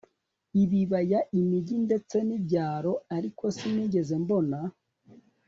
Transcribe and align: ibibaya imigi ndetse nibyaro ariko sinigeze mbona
ibibaya 0.63 1.19
imigi 1.39 1.75
ndetse 1.85 2.15
nibyaro 2.27 2.93
ariko 3.15 3.43
sinigeze 3.57 4.13
mbona 4.23 4.57